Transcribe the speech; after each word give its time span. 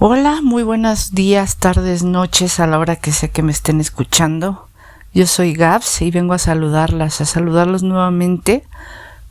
Hola, 0.00 0.42
muy 0.44 0.62
buenos 0.62 1.12
días, 1.12 1.56
tardes, 1.56 2.04
noches 2.04 2.60
a 2.60 2.68
la 2.68 2.78
hora 2.78 2.94
que 2.94 3.10
sé 3.10 3.30
que 3.30 3.42
me 3.42 3.50
estén 3.50 3.80
escuchando. 3.80 4.68
Yo 5.12 5.26
soy 5.26 5.54
Gabs 5.54 6.02
y 6.02 6.12
vengo 6.12 6.34
a 6.34 6.38
saludarlas, 6.38 7.20
a 7.20 7.24
saludarlos 7.24 7.82
nuevamente 7.82 8.62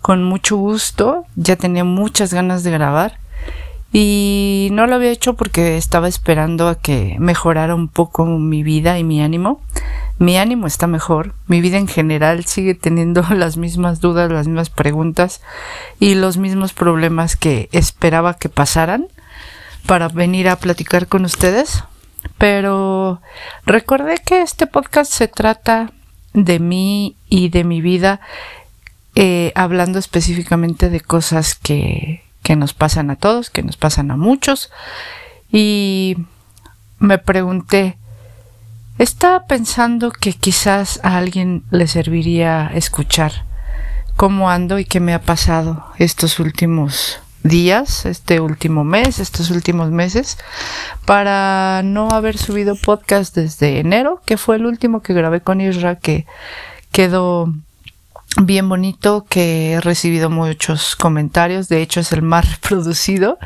con 0.01 0.25
mucho 0.25 0.57
gusto. 0.57 1.23
Ya 1.37 1.55
tenía 1.55 1.85
muchas 1.85 2.33
ganas 2.33 2.63
de 2.63 2.71
grabar 2.71 3.17
y 3.93 4.67
no 4.73 4.87
lo 4.87 4.95
había 4.95 5.11
hecho 5.11 5.35
porque 5.35 5.77
estaba 5.77 6.09
esperando 6.09 6.67
a 6.67 6.75
que 6.75 7.15
mejorara 7.17 7.73
un 7.73 7.87
poco 7.87 8.25
mi 8.25 8.61
vida 8.61 8.99
y 8.99 9.05
mi 9.05 9.21
ánimo. 9.21 9.61
Mi 10.19 10.37
ánimo 10.37 10.67
está 10.67 10.85
mejor, 10.85 11.33
mi 11.47 11.61
vida 11.61 11.77
en 11.77 11.87
general 11.87 12.43
sigue 12.43 12.75
teniendo 12.75 13.23
las 13.33 13.55
mismas 13.55 14.01
dudas, 14.01 14.29
las 14.29 14.47
mismas 14.47 14.69
preguntas 14.69 15.39
y 15.97 16.15
los 16.15 16.35
mismos 16.35 16.73
problemas 16.73 17.37
que 17.37 17.69
esperaba 17.71 18.33
que 18.33 18.49
pasaran 18.49 19.07
para 19.87 20.09
venir 20.09 20.49
a 20.49 20.57
platicar 20.57 21.07
con 21.07 21.25
ustedes, 21.25 21.83
pero 22.37 23.21
recordé 23.65 24.17
que 24.17 24.41
este 24.41 24.67
podcast 24.67 25.11
se 25.11 25.29
trata 25.29 25.91
de 26.33 26.59
mí 26.59 27.15
y 27.29 27.49
de 27.49 27.63
mi 27.63 27.81
vida, 27.81 28.19
eh, 29.15 29.53
hablando 29.55 29.97
específicamente 29.97 30.89
de 30.89 30.99
cosas 30.99 31.55
que, 31.55 32.21
que 32.43 32.55
nos 32.57 32.73
pasan 32.73 33.09
a 33.09 33.15
todos, 33.15 33.49
que 33.49 33.63
nos 33.63 33.77
pasan 33.77 34.11
a 34.11 34.17
muchos, 34.17 34.69
y 35.51 36.17
me 36.99 37.17
pregunté, 37.17 37.97
estaba 38.99 39.45
pensando 39.47 40.11
que 40.11 40.33
quizás 40.33 40.99
a 41.01 41.17
alguien 41.17 41.63
le 41.71 41.87
serviría 41.87 42.71
escuchar 42.73 43.45
cómo 44.17 44.49
ando 44.49 44.79
y 44.79 44.85
qué 44.85 44.99
me 44.99 45.13
ha 45.13 45.21
pasado 45.21 45.85
estos 45.97 46.39
últimos 46.39 47.21
días, 47.47 48.05
este 48.05 48.39
último 48.39 48.83
mes, 48.83 49.19
estos 49.19 49.49
últimos 49.51 49.91
meses, 49.91 50.37
para 51.05 51.81
no 51.83 52.09
haber 52.09 52.37
subido 52.37 52.75
podcast 52.75 53.35
desde 53.35 53.79
enero, 53.79 54.21
que 54.25 54.37
fue 54.37 54.57
el 54.57 54.65
último 54.65 55.01
que 55.01 55.13
grabé 55.13 55.41
con 55.41 55.61
Isra, 55.61 55.95
que 55.95 56.25
quedó 56.91 57.53
bien 58.41 58.69
bonito, 58.69 59.25
que 59.27 59.73
he 59.73 59.81
recibido 59.81 60.29
muchos 60.29 60.95
comentarios, 60.95 61.69
de 61.69 61.81
hecho 61.81 61.99
es 61.99 62.11
el 62.11 62.21
más 62.21 62.49
reproducido 62.61 63.37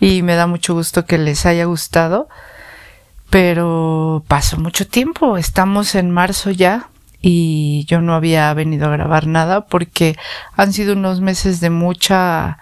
y 0.00 0.22
me 0.22 0.34
da 0.34 0.46
mucho 0.46 0.74
gusto 0.74 1.04
que 1.04 1.18
les 1.18 1.46
haya 1.46 1.64
gustado. 1.64 2.28
Pero 3.30 4.22
pasó 4.28 4.58
mucho 4.58 4.86
tiempo, 4.86 5.38
estamos 5.38 5.94
en 5.94 6.10
marzo 6.10 6.50
ya, 6.50 6.90
y 7.22 7.86
yo 7.86 8.00
no 8.00 8.14
había 8.14 8.52
venido 8.52 8.86
a 8.86 8.90
grabar 8.90 9.28
nada 9.28 9.66
porque 9.66 10.16
han 10.56 10.72
sido 10.72 10.94
unos 10.94 11.20
meses 11.20 11.60
de 11.60 11.70
mucha 11.70 12.58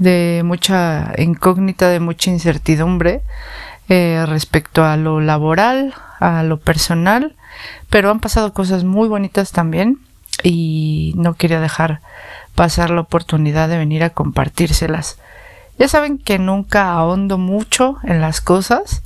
de 0.00 0.42
mucha 0.44 1.12
incógnita, 1.18 1.88
de 1.90 2.00
mucha 2.00 2.30
incertidumbre 2.30 3.20
eh, 3.88 4.24
respecto 4.26 4.82
a 4.82 4.96
lo 4.96 5.20
laboral, 5.20 5.94
a 6.18 6.42
lo 6.42 6.58
personal, 6.58 7.36
pero 7.90 8.10
han 8.10 8.18
pasado 8.18 8.52
cosas 8.52 8.82
muy 8.82 9.08
bonitas 9.08 9.52
también 9.52 9.98
y 10.42 11.12
no 11.16 11.34
quería 11.34 11.60
dejar 11.60 12.00
pasar 12.54 12.90
la 12.90 13.02
oportunidad 13.02 13.68
de 13.68 13.76
venir 13.76 14.02
a 14.02 14.10
compartírselas. 14.10 15.18
Ya 15.78 15.86
saben 15.86 16.18
que 16.18 16.38
nunca 16.38 16.92
ahondo 16.92 17.36
mucho 17.36 17.98
en 18.02 18.22
las 18.22 18.40
cosas, 18.40 19.02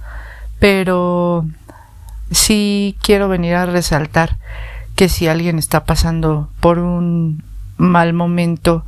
pero 0.60 1.44
sí 2.30 2.96
quiero 3.02 3.28
venir 3.28 3.56
a 3.56 3.66
resaltar 3.66 4.36
que 4.94 5.08
si 5.08 5.26
alguien 5.26 5.58
está 5.58 5.84
pasando 5.84 6.50
por 6.60 6.78
un 6.78 7.42
mal 7.78 8.12
momento 8.12 8.84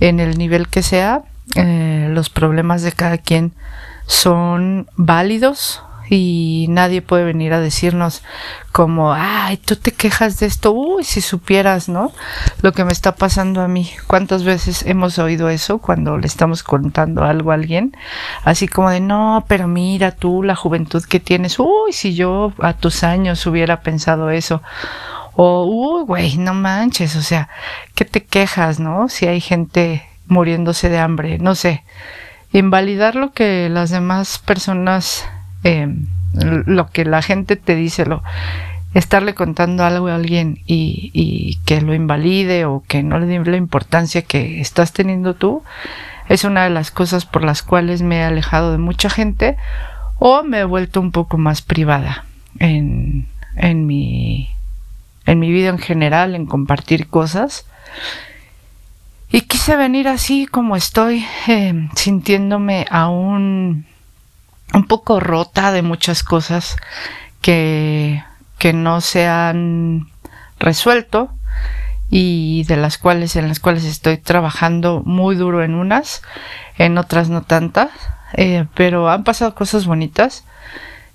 en 0.00 0.18
el 0.18 0.38
nivel 0.38 0.66
que 0.66 0.82
sea, 0.82 1.22
eh, 1.54 2.08
los 2.10 2.30
problemas 2.30 2.82
de 2.82 2.92
cada 2.92 3.18
quien 3.18 3.52
son 4.06 4.88
válidos 4.96 5.82
y 6.08 6.66
nadie 6.68 7.02
puede 7.02 7.24
venir 7.24 7.52
a 7.52 7.60
decirnos 7.60 8.22
como, 8.72 9.12
ay, 9.12 9.56
tú 9.56 9.76
te 9.76 9.92
quejas 9.92 10.38
de 10.38 10.46
esto, 10.46 10.72
uy, 10.72 11.04
si 11.04 11.20
supieras, 11.20 11.88
¿no? 11.88 12.12
Lo 12.62 12.72
que 12.72 12.84
me 12.84 12.92
está 12.92 13.16
pasando 13.16 13.60
a 13.60 13.68
mí. 13.68 13.90
¿Cuántas 14.06 14.44
veces 14.44 14.84
hemos 14.86 15.18
oído 15.18 15.48
eso 15.48 15.78
cuando 15.78 16.18
le 16.18 16.26
estamos 16.26 16.62
contando 16.62 17.24
algo 17.24 17.50
a 17.50 17.54
alguien? 17.54 17.96
Así 18.44 18.68
como 18.68 18.90
de, 18.90 19.00
no, 19.00 19.44
pero 19.48 19.66
mira 19.66 20.12
tú 20.12 20.42
la 20.42 20.54
juventud 20.54 21.02
que 21.04 21.20
tienes, 21.20 21.58
uy, 21.58 21.92
si 21.92 22.14
yo 22.14 22.52
a 22.60 22.74
tus 22.74 23.02
años 23.02 23.46
hubiera 23.46 23.80
pensado 23.80 24.30
eso. 24.30 24.62
O, 25.34 25.64
uy, 25.64 26.04
güey, 26.04 26.36
no 26.38 26.54
manches, 26.54 27.16
o 27.16 27.22
sea, 27.22 27.48
¿qué 27.94 28.04
te 28.04 28.24
quejas, 28.24 28.80
no? 28.80 29.08
Si 29.08 29.26
hay 29.26 29.40
gente 29.40 30.06
muriéndose 30.26 30.88
de 30.88 30.98
hambre, 30.98 31.38
no 31.38 31.54
sé, 31.54 31.82
invalidar 32.52 33.14
lo 33.14 33.32
que 33.32 33.68
las 33.68 33.90
demás 33.90 34.38
personas, 34.38 35.28
em, 35.62 36.06
lo 36.34 36.88
que 36.88 37.04
la 37.04 37.22
gente 37.22 37.56
te 37.56 37.74
dice, 37.74 38.06
lo, 38.06 38.22
estarle 38.94 39.34
contando 39.34 39.84
algo 39.84 40.08
a 40.08 40.14
alguien 40.14 40.60
y, 40.66 41.10
y, 41.12 41.58
que 41.66 41.80
lo 41.80 41.94
invalide 41.94 42.64
o 42.64 42.82
que 42.86 43.02
no 43.02 43.18
le 43.18 43.26
dé 43.26 43.38
la 43.44 43.56
importancia 43.56 44.22
que 44.22 44.60
estás 44.60 44.92
teniendo 44.92 45.34
tú, 45.34 45.62
es 46.28 46.44
una 46.44 46.64
de 46.64 46.70
las 46.70 46.90
cosas 46.90 47.26
por 47.26 47.44
las 47.44 47.62
cuales 47.62 48.02
me 48.02 48.18
he 48.18 48.24
alejado 48.24 48.72
de 48.72 48.78
mucha 48.78 49.10
gente 49.10 49.56
o 50.18 50.42
me 50.42 50.60
he 50.60 50.64
vuelto 50.64 51.00
un 51.00 51.12
poco 51.12 51.36
más 51.38 51.62
privada 51.62 52.24
en, 52.58 53.28
en 53.56 53.86
mi 53.86 54.50
en 55.26 55.40
mi 55.40 55.50
vida 55.50 55.70
en 55.70 55.78
general, 55.78 56.34
en 56.34 56.46
compartir 56.46 57.08
cosas 57.08 57.66
y 59.36 59.42
quise 59.42 59.76
venir 59.76 60.08
así 60.08 60.46
como 60.46 60.76
estoy, 60.76 61.22
eh, 61.46 61.90
sintiéndome 61.94 62.86
aún 62.88 63.84
un 64.72 64.84
poco 64.86 65.20
rota 65.20 65.72
de 65.72 65.82
muchas 65.82 66.22
cosas 66.22 66.74
que, 67.42 68.24
que 68.56 68.72
no 68.72 69.02
se 69.02 69.26
han 69.26 70.08
resuelto 70.58 71.28
y 72.08 72.64
de 72.64 72.78
las 72.78 72.96
cuales 72.96 73.36
en 73.36 73.48
las 73.48 73.60
cuales 73.60 73.84
estoy 73.84 74.16
trabajando 74.16 75.02
muy 75.04 75.36
duro 75.36 75.62
en 75.62 75.74
unas, 75.74 76.22
en 76.78 76.96
otras 76.96 77.28
no 77.28 77.42
tantas, 77.42 77.90
eh, 78.32 78.64
pero 78.72 79.10
han 79.10 79.22
pasado 79.22 79.54
cosas 79.54 79.84
bonitas. 79.84 80.44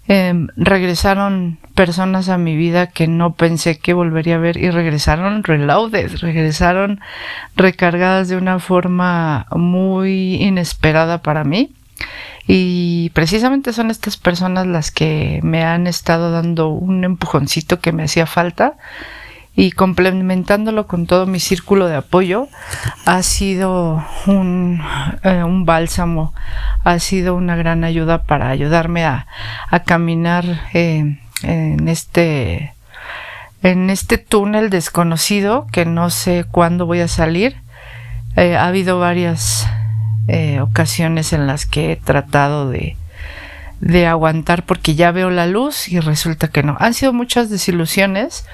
Em, 0.07 0.47
regresaron 0.57 1.57
personas 1.75 2.29
a 2.29 2.37
mi 2.37 2.55
vida 2.55 2.87
que 2.87 3.07
no 3.07 3.33
pensé 3.33 3.79
que 3.79 3.93
volvería 3.93 4.35
a 4.35 4.39
ver 4.39 4.57
y 4.57 4.69
regresaron 4.69 5.43
reloaded, 5.43 6.17
regresaron 6.17 6.99
recargadas 7.55 8.29
de 8.29 8.37
una 8.37 8.59
forma 8.59 9.47
muy 9.51 10.35
inesperada 10.35 11.21
para 11.21 11.43
mí. 11.43 11.73
Y 12.47 13.11
precisamente 13.13 13.73
son 13.73 13.91
estas 13.91 14.17
personas 14.17 14.67
las 14.67 14.91
que 14.91 15.39
me 15.43 15.63
han 15.63 15.87
estado 15.87 16.31
dando 16.31 16.69
un 16.69 17.03
empujoncito 17.03 17.79
que 17.79 17.91
me 17.91 18.03
hacía 18.03 18.25
falta 18.25 18.77
y 19.55 19.71
complementándolo 19.71 20.87
con 20.87 21.05
todo 21.05 21.25
mi 21.25 21.39
círculo 21.39 21.87
de 21.87 21.95
apoyo 21.97 22.47
ha 23.05 23.21
sido 23.21 24.03
un, 24.25 24.81
eh, 25.23 25.43
un 25.43 25.65
bálsamo, 25.65 26.33
ha 26.83 26.99
sido 26.99 27.35
una 27.35 27.55
gran 27.55 27.83
ayuda 27.83 28.23
para 28.23 28.49
ayudarme 28.49 29.05
a, 29.05 29.27
a 29.69 29.83
caminar 29.83 30.45
eh, 30.73 31.19
en 31.43 31.87
este 31.87 32.73
en 33.63 33.89
este 33.89 34.17
túnel 34.17 34.69
desconocido 34.69 35.67
que 35.71 35.85
no 35.85 36.09
sé 36.09 36.45
cuándo 36.49 36.85
voy 36.85 37.01
a 37.01 37.07
salir. 37.07 37.57
Eh, 38.35 38.55
ha 38.55 38.67
habido 38.67 38.99
varias 38.99 39.67
ocasiones 40.61 41.33
en 41.33 41.45
las 41.45 41.65
que 41.65 41.91
he 41.91 41.95
tratado 41.97 42.69
de, 42.69 42.95
de 43.81 44.05
aguantar 44.05 44.63
porque 44.63 44.93
ya 44.93 45.11
veo 45.11 45.31
la 45.31 45.47
luz 45.47 45.87
y 45.87 45.99
resulta 45.99 46.47
que 46.47 46.63
no. 46.63 46.77
Han 46.79 46.93
sido 46.93 47.13
muchas 47.13 47.49
desilusiones, 47.49 48.45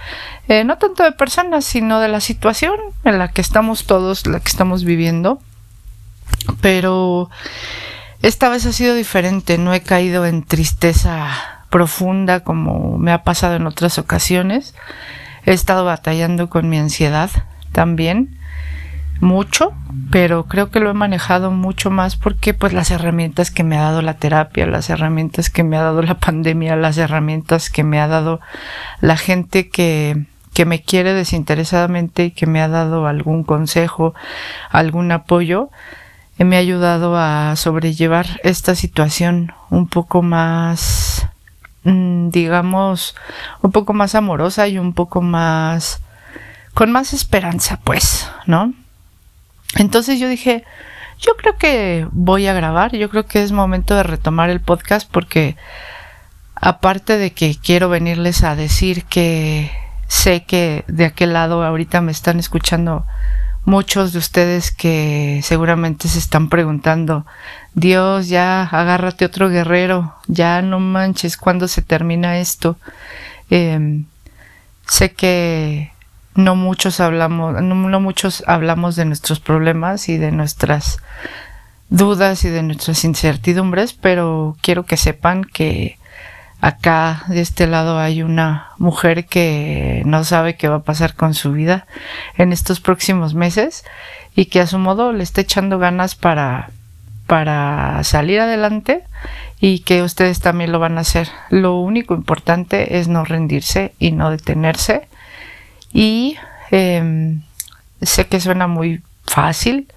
eh, 0.48 0.64
no 0.64 0.78
tanto 0.78 1.04
de 1.04 1.12
personas, 1.12 1.66
sino 1.66 2.00
de 2.00 2.08
la 2.08 2.22
situación 2.22 2.76
en 3.04 3.20
la 3.20 3.28
que 3.28 3.42
estamos 3.42 3.86
todos, 3.86 4.26
la 4.26 4.40
que 4.40 4.48
estamos 4.48 4.86
viviendo. 4.86 5.40
Pero 6.62 7.30
esta 8.22 8.50
vez 8.50 8.66
ha 8.66 8.74
sido 8.74 8.96
diferente, 8.96 9.58
no 9.58 9.74
he 9.74 9.82
caído 9.82 10.26
en 10.26 10.44
tristeza 10.44 11.57
profunda 11.70 12.42
como 12.42 12.98
me 12.98 13.12
ha 13.12 13.24
pasado 13.24 13.56
en 13.56 13.68
otras 13.68 13.98
ocasiones. 13.98 14.76
He 15.46 15.54
estado 15.54 15.86
batallando 15.86 16.50
con 16.50 16.70
mi 16.70 16.78
ansiedad 16.78 17.30
también 17.72 18.38
mucho, 19.20 19.74
pero 20.12 20.46
creo 20.46 20.70
que 20.70 20.80
lo 20.80 20.90
he 20.90 20.94
manejado 20.94 21.52
mucho 21.52 21.90
más 21.90 22.16
porque 22.16 22.54
pues 22.54 22.74
las 22.74 22.92
herramientas 22.92 23.52
que 23.52 23.64
me 23.64 23.78
ha 23.78 23.82
dado 23.82 24.02
la 24.02 24.16
terapia, 24.16 24.68
las 24.68 24.90
herramientas 24.90 25.50
que 25.50 25.64
me 25.64 25.78
ha 25.78 25.82
dado 25.82 26.02
la 26.02 26.16
pandemia, 26.20 26.76
las 26.76 26.98
herramientas 26.98 27.70
que 27.70 27.84
me 27.84 28.00
ha 28.00 28.08
dado 28.08 28.40
la 29.02 29.18
gente 29.18 29.70
que, 29.70 30.26
que 30.54 30.66
me 30.66 30.82
quiere 30.82 31.14
desinteresadamente 31.14 32.26
y 32.26 32.32
que 32.32 32.46
me 32.46 32.62
ha 32.62 32.68
dado 32.68 33.08
algún 33.08 33.44
consejo, 33.44 34.14
algún 34.70 35.12
apoyo, 35.12 35.70
eh, 36.38 36.44
me 36.44 36.56
ha 36.56 36.60
ayudado 36.60 37.18
a 37.18 37.56
sobrellevar 37.56 38.40
esta 38.44 38.76
situación 38.76 39.54
un 39.70 39.88
poco 39.88 40.22
más, 40.22 41.17
digamos, 41.84 43.16
un 43.62 43.72
poco 43.72 43.94
más 43.94 44.16
amorosa 44.16 44.68
y 44.68 44.78
un 44.78 44.94
poco 44.94 45.22
más, 45.22 46.02
con 46.74 46.92
más 46.92 47.14
esperanza, 47.14 47.80
pues, 47.84 48.30
¿no? 48.46 48.74
Entonces 49.76 50.20
yo 50.20 50.28
dije, 50.28 50.64
Yo 51.20 51.36
creo 51.36 51.58
que 51.58 52.08
voy 52.12 52.48
a 52.48 52.54
grabar, 52.54 52.96
yo 52.96 53.10
creo 53.10 53.26
que 53.26 53.42
es 53.42 53.52
momento 53.52 53.96
de 53.96 54.04
retomar 54.04 54.50
el 54.50 54.62
podcast 54.62 55.10
porque 55.12 55.56
aparte 56.54 57.18
de 57.18 57.32
que 57.32 57.56
quiero 57.56 57.90
venirles 57.90 58.44
a 58.44 58.56
decir 58.56 59.06
que 59.06 59.72
sé 60.08 60.44
que 60.44 60.86
de 60.88 61.06
aquel 61.06 61.34
lado 61.34 61.64
ahorita 61.64 62.02
me 62.02 62.12
están 62.12 62.40
escuchando 62.40 63.06
muchos 63.66 64.14
de 64.14 64.20
ustedes 64.20 64.72
que 64.72 65.42
seguramente 65.44 66.08
se 66.08 66.20
están 66.20 66.50
preguntando, 66.50 67.26
Dios, 67.78 68.28
ya 68.28 68.64
agárrate 68.64 69.24
otro 69.24 69.50
guerrero, 69.50 70.16
ya 70.26 70.64
no 70.64 70.80
manches, 70.80 71.38
¿cuándo 71.38 71.68
se 71.68 71.84
termina 71.84 72.40
esto? 72.40 72.76
Em, 73.52 74.06
sé 74.88 75.14
que 75.14 75.92
no 76.34 76.56
muchos 76.56 77.00
hablamos, 77.00 77.62
no, 77.62 78.00
muchos 78.00 78.44
hablamos 78.48 78.96
de 78.96 79.06
nuestros 79.06 79.40
problemas 79.40 80.10
y 80.10 80.18
de 80.18 80.32
nuestras 80.32 80.98
dudas 81.92 82.46
y 82.46 82.50
de 82.50 82.64
nuestras 82.64 83.04
incertidumbres, 83.04 83.94
pero 83.94 84.58
quiero 84.62 84.84
que 84.88 84.98
sepan 84.98 85.44
que 85.44 86.00
acá 86.60 87.26
de 87.28 87.42
este 87.42 87.68
lado 87.68 88.00
hay 88.00 88.24
una 88.24 88.70
mujer 88.80 89.28
que 89.28 90.02
no 90.04 90.24
sabe 90.24 90.56
qué 90.56 90.68
va 90.68 90.78
a 90.78 90.84
pasar 90.84 91.14
con 91.14 91.36
su 91.36 91.52
vida 91.52 91.86
en 92.40 92.54
estos 92.54 92.80
próximos 92.80 93.36
meses 93.36 93.86
y 94.36 94.46
que 94.46 94.62
a 94.62 94.66
su 94.66 94.80
modo 94.80 95.14
le 95.14 95.22
está 95.22 95.42
echando 95.42 95.78
ganas 95.78 96.16
para 96.16 96.72
para 97.28 98.04
salir 98.04 98.40
adelante 98.40 99.04
y 99.60 99.80
que 99.80 100.02
ustedes 100.02 100.40
también 100.40 100.72
lo 100.72 100.80
van 100.80 100.98
a 100.98 101.02
hacer. 101.02 101.30
Lo 101.50 101.76
único 101.76 102.16
importante 102.16 102.98
es 103.00 103.08
no 103.08 103.26
rendirse 103.26 103.94
y 104.00 104.12
no 104.12 104.32
detenerse 104.32 105.08
y 105.94 106.38
em, 106.72 107.42
sé 108.02 108.28
que 108.28 108.40
suena 108.40 108.68
muy 108.68 109.02
fácil 109.26 109.88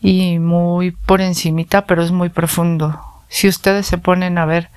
y 0.00 0.38
muy 0.38 0.92
por 0.92 1.20
encimita, 1.20 1.86
pero 1.86 2.02
es 2.02 2.12
muy 2.12 2.28
profundo. 2.28 3.00
Si 3.28 3.48
ustedes 3.48 3.86
se 3.86 3.98
ponen 3.98 4.38
a 4.38 4.46
ver 4.46 4.70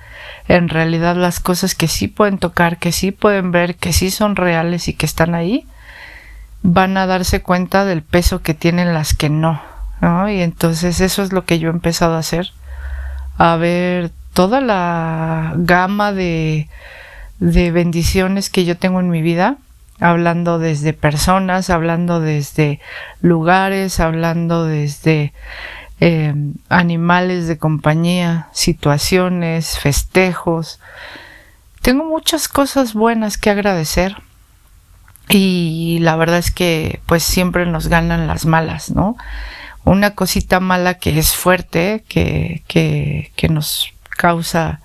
en 0.48 0.68
realidad 0.68 1.14
las 1.14 1.38
cosas 1.40 1.74
que 1.74 1.88
sí 1.88 2.08
pueden 2.08 2.38
tocar, 2.38 2.78
que 2.78 2.90
sí 2.90 3.12
pueden 3.12 3.52
ver, 3.52 3.76
que 3.76 3.92
sí 3.92 4.10
son 4.10 4.34
reales 4.34 4.88
y 4.88 4.94
que 4.94 5.06
están 5.06 5.34
ahí, 5.34 5.66
van 6.62 6.96
a 6.96 7.06
darse 7.06 7.42
cuenta 7.42 7.84
del 7.84 8.02
peso 8.02 8.42
que 8.42 8.54
tienen 8.54 8.92
las 8.92 9.14
que 9.14 9.30
no. 9.30 9.62
Y 10.00 10.40
entonces 10.40 11.00
eso 11.00 11.22
es 11.22 11.32
lo 11.32 11.44
que 11.44 11.58
yo 11.58 11.68
he 11.68 11.72
empezado 11.72 12.14
a 12.14 12.20
hacer, 12.20 12.52
a 13.36 13.56
ver 13.56 14.10
toda 14.32 14.60
la 14.60 15.52
gama 15.56 16.12
de, 16.12 16.68
de 17.38 17.70
bendiciones 17.70 18.48
que 18.48 18.64
yo 18.64 18.76
tengo 18.76 19.00
en 19.00 19.10
mi 19.10 19.22
vida 19.22 19.58
hablando 20.00 20.58
desde 20.58 20.92
personas, 20.92 21.70
hablando 21.70 22.20
desde 22.20 22.80
lugares, 23.20 24.00
hablando 24.00 24.64
desde 24.64 25.32
eh, 26.00 26.34
animales 26.70 27.46
de 27.46 27.58
compañía, 27.58 28.48
situaciones, 28.52 29.78
festejos. 29.78 30.80
Tengo 31.82 32.04
muchas 32.04 32.48
cosas 32.48 32.94
buenas 32.94 33.36
que 33.36 33.50
agradecer 33.50 34.16
y 35.28 35.98
la 36.00 36.16
verdad 36.16 36.38
es 36.38 36.50
que 36.50 37.00
pues 37.06 37.22
siempre 37.22 37.66
nos 37.66 37.88
ganan 37.88 38.26
las 38.26 38.46
malas, 38.46 38.90
¿no? 38.90 39.16
Una 39.84 40.14
cosita 40.14 40.60
mala 40.60 40.94
que 40.94 41.18
es 41.18 41.34
fuerte, 41.34 42.04
que, 42.08 42.62
que, 42.68 43.32
que 43.36 43.48
nos 43.48 43.92
causa 44.10 44.80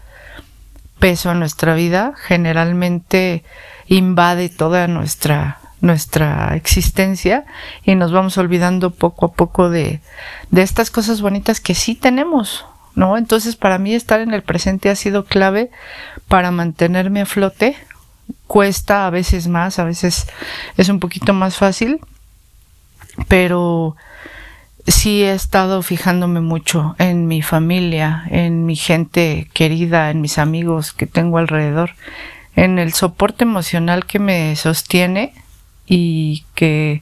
peso 1.00 1.32
en 1.32 1.40
nuestra 1.40 1.76
vida, 1.76 2.14
generalmente 2.18 3.44
invade 3.88 4.50
toda 4.50 4.88
nuestra 4.88 5.60
nuestra 5.82 6.56
existencia 6.56 7.46
y 7.84 7.96
nos 7.96 8.12
vamos 8.12 8.38
olvidando 8.38 8.92
poco 8.92 9.28
a 9.28 9.34
poco 9.34 9.70
de, 9.70 10.02
de 10.50 10.62
estas 10.62 10.90
cosas 10.90 11.22
bonitas 11.22 11.60
que 11.60 11.76
sí 11.76 11.96
tenemos, 11.96 12.66
¿no? 12.96 13.18
Entonces 13.18 13.56
para 13.56 13.78
mí 13.78 13.94
estar 13.94 14.20
en 14.20 14.34
el 14.34 14.42
presente 14.42 14.90
ha 14.90 14.96
sido 14.96 15.26
clave 15.26 15.70
para 16.28 16.52
mantenerme 16.52 17.22
a 17.22 17.26
flote. 17.26 17.78
Cuesta 18.48 19.06
a 19.06 19.10
veces 19.12 19.48
más, 19.48 19.78
a 19.78 19.84
veces 19.84 20.28
es 20.78 20.90
un 20.90 21.00
poquito 21.00 21.34
más 21.34 21.56
fácil, 21.56 22.00
pero 23.28 23.96
sí 24.88 25.24
he 25.24 25.34
estado 25.34 25.82
fijándome 25.82 26.42
mucho 26.42 26.96
en 27.00 27.28
mi 27.28 27.42
familia, 27.42 28.26
en 28.30 28.66
mi 28.66 28.76
gente 28.76 29.50
querida, 29.54 30.12
en 30.12 30.22
mis 30.22 30.38
amigos 30.38 30.94
que 30.94 31.08
tengo 31.08 31.38
alrededor, 31.38 31.92
en 32.56 32.80
el 32.80 32.94
soporte 32.94 33.44
emocional 33.44 34.06
que 34.06 34.20
me 34.20 34.56
sostiene 34.56 35.34
y 35.88 36.46
que 36.56 37.02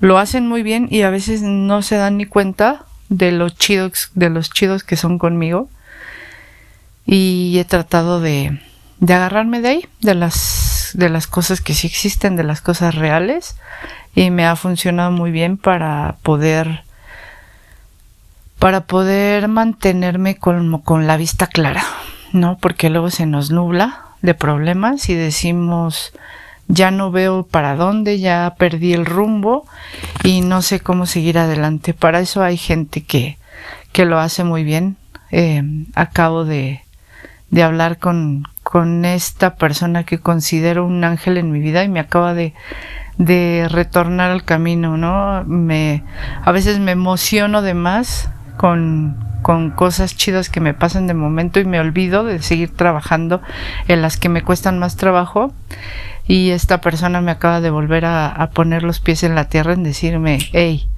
lo 0.00 0.18
hacen 0.18 0.48
muy 0.48 0.62
bien 0.62 0.88
y 0.90 1.02
a 1.02 1.10
veces 1.10 1.42
no 1.42 1.82
se 1.82 1.96
dan 1.96 2.16
ni 2.16 2.26
cuenta 2.26 2.84
de 3.08 3.32
los 3.32 3.56
chidos, 3.56 4.10
de 4.14 4.30
los 4.30 4.50
chidos 4.50 4.84
que 4.84 4.96
son 4.96 5.18
conmigo. 5.18 5.68
Y 7.06 7.58
he 7.58 7.64
tratado 7.64 8.20
de, 8.20 8.60
de 8.98 9.14
agarrarme 9.14 9.60
de 9.60 9.68
ahí, 9.68 9.86
de 10.00 10.14
las, 10.14 10.92
de 10.94 11.10
las 11.10 11.26
cosas 11.26 11.60
que 11.60 11.74
sí 11.74 11.86
existen, 11.86 12.36
de 12.36 12.44
las 12.44 12.60
cosas 12.60 12.94
reales. 12.94 13.56
Y 14.14 14.30
me 14.30 14.46
ha 14.46 14.56
funcionado 14.56 15.10
muy 15.10 15.30
bien 15.30 15.58
para 15.58 16.16
poder 16.22 16.84
para 18.64 18.86
poder 18.86 19.46
mantenerme 19.48 20.36
con, 20.36 20.78
con 20.78 21.06
la 21.06 21.18
vista 21.18 21.48
clara, 21.48 21.84
¿no? 22.32 22.56
Porque 22.56 22.88
luego 22.88 23.10
se 23.10 23.26
nos 23.26 23.50
nubla 23.50 24.06
de 24.22 24.32
problemas 24.32 25.10
y 25.10 25.14
decimos 25.14 26.14
ya 26.66 26.90
no 26.90 27.10
veo 27.10 27.42
para 27.42 27.76
dónde, 27.76 28.20
ya 28.20 28.54
perdí 28.56 28.94
el 28.94 29.04
rumbo 29.04 29.66
y 30.22 30.40
no 30.40 30.62
sé 30.62 30.80
cómo 30.80 31.04
seguir 31.04 31.36
adelante. 31.36 31.92
Para 31.92 32.20
eso 32.20 32.42
hay 32.42 32.56
gente 32.56 33.02
que, 33.02 33.36
que 33.92 34.06
lo 34.06 34.18
hace 34.18 34.44
muy 34.44 34.64
bien. 34.64 34.96
Eh, 35.30 35.62
acabo 35.94 36.46
de, 36.46 36.80
de 37.50 37.62
hablar 37.62 37.98
con, 37.98 38.44
con 38.62 39.04
esta 39.04 39.56
persona 39.56 40.04
que 40.04 40.20
considero 40.20 40.86
un 40.86 41.04
ángel 41.04 41.36
en 41.36 41.52
mi 41.52 41.60
vida 41.60 41.84
y 41.84 41.90
me 41.90 42.00
acaba 42.00 42.32
de, 42.32 42.54
de 43.18 43.68
retornar 43.70 44.30
al 44.30 44.44
camino, 44.44 44.96
¿no? 44.96 45.44
Me, 45.44 46.02
a 46.42 46.50
veces 46.50 46.78
me 46.78 46.92
emociono 46.92 47.60
de 47.60 47.74
más 47.74 48.30
con, 48.56 49.16
cosas 49.76 50.16
chidas 50.16 50.48
que 50.48 50.60
me 50.60 50.72
pasan 50.72 51.06
de 51.06 51.14
momento 51.14 51.60
y 51.60 51.64
me 51.64 51.78
olvido 51.78 52.24
de 52.24 52.40
seguir 52.40 52.74
trabajando 52.74 53.42
en 53.88 54.00
las 54.00 54.16
que 54.16 54.28
me 54.28 54.42
cuestan 54.42 54.78
más 54.78 54.96
trabajo. 54.96 55.52
Y 56.26 56.50
esta 56.50 56.80
persona 56.80 57.20
me 57.20 57.30
acaba 57.30 57.60
de 57.60 57.68
volver 57.68 58.06
a, 58.06 58.50
poner 58.54 58.82
los 58.82 59.00
pies 59.00 59.22
en 59.22 59.34
la 59.34 59.50
tierra 59.50 59.74
en 59.74 59.82
decirme, 59.82 60.38
hey, 60.52 60.88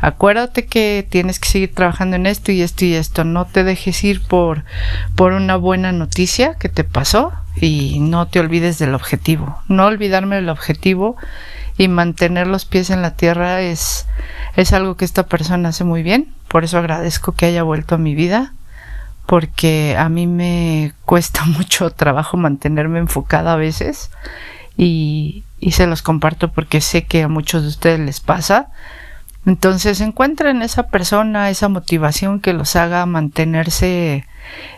acuérdate 0.00 0.66
que 0.66 1.06
tienes 1.08 1.38
que 1.38 1.48
seguir 1.48 1.72
trabajando 1.72 2.16
en 2.16 2.26
esto 2.26 2.50
y 2.50 2.62
esto 2.62 2.84
y 2.84 2.94
esto. 2.94 3.22
No 3.22 3.44
te 3.44 3.62
dejes 3.62 4.02
ir 4.02 4.20
por, 4.22 4.64
por 5.14 5.32
una 5.32 5.54
buena 5.54 5.92
noticia 5.92 6.54
que 6.54 6.68
te 6.68 6.82
pasó 6.82 7.32
y 7.54 7.98
no 8.00 8.26
te 8.26 8.40
olvides 8.40 8.80
del 8.80 8.96
objetivo. 8.96 9.58
No 9.68 9.86
olvidarme 9.86 10.36
del 10.36 10.48
objetivo 10.48 11.16
y 11.78 11.88
mantener 11.88 12.46
los 12.46 12.64
pies 12.64 12.90
en 12.90 13.02
la 13.02 13.16
tierra 13.16 13.60
es, 13.60 14.06
es 14.56 14.72
algo 14.72 14.96
que 14.96 15.04
esta 15.04 15.26
persona 15.26 15.70
hace 15.70 15.84
muy 15.84 16.02
bien. 16.02 16.28
Por 16.52 16.64
eso 16.64 16.76
agradezco 16.76 17.32
que 17.32 17.46
haya 17.46 17.62
vuelto 17.62 17.94
a 17.94 17.98
mi 17.98 18.14
vida, 18.14 18.52
porque 19.24 19.96
a 19.98 20.10
mí 20.10 20.26
me 20.26 20.92
cuesta 21.06 21.46
mucho 21.46 21.88
trabajo 21.88 22.36
mantenerme 22.36 22.98
enfocada 22.98 23.54
a 23.54 23.56
veces 23.56 24.10
y, 24.76 25.44
se 25.70 25.86
los 25.86 26.02
comparto 26.02 26.52
porque 26.52 26.82
sé 26.82 27.04
que 27.04 27.22
a 27.22 27.28
muchos 27.28 27.62
de 27.62 27.68
ustedes 27.68 28.00
les 28.00 28.20
pasa. 28.20 28.68
Entonces 29.46 30.02
encuentren 30.02 30.60
esa 30.60 30.88
persona, 30.88 31.48
esa 31.48 31.70
motivación 31.70 32.38
que 32.38 32.52
los 32.52 32.76
haga 32.76 33.06
mantenerse 33.06 34.26